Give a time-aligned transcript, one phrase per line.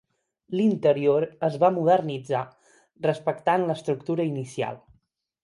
[0.59, 2.41] L'interior es va modernitzar
[3.09, 4.83] respectant l'estructura inicial.